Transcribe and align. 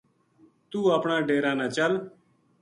توہ 0.69 0.91
اپنا 0.97 1.15
ڈیرا 1.27 1.51
نا 1.59 1.67
چل‘‘ 1.75 1.93